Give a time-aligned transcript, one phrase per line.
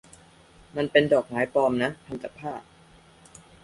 [0.75, 2.53] มันเป็นดอกไม้ปลอมนะ ทำจากผ้า